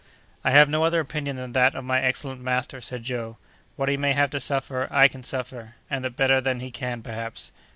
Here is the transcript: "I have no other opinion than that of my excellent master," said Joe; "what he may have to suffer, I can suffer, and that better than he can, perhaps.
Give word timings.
"I 0.43 0.49
have 0.49 0.67
no 0.67 0.83
other 0.83 0.99
opinion 0.99 1.35
than 1.35 1.51
that 1.51 1.75
of 1.75 1.83
my 1.83 2.01
excellent 2.01 2.41
master," 2.41 2.81
said 2.81 3.03
Joe; 3.03 3.37
"what 3.75 3.87
he 3.87 3.97
may 3.97 4.13
have 4.13 4.31
to 4.31 4.39
suffer, 4.39 4.87
I 4.89 5.07
can 5.07 5.21
suffer, 5.21 5.75
and 5.91 6.03
that 6.03 6.15
better 6.15 6.41
than 6.41 6.59
he 6.59 6.71
can, 6.71 7.03
perhaps. 7.03 7.51